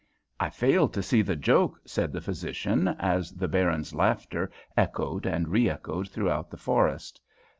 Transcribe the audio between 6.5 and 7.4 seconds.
forest.